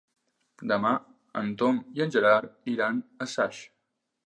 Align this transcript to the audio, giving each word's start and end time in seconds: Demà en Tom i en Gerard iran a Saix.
Demà 0.71 0.93
en 1.41 1.51
Tom 1.61 1.83
i 1.99 2.05
en 2.07 2.15
Gerard 2.17 2.73
iran 2.77 3.01
a 3.27 3.31
Saix. 3.37 3.63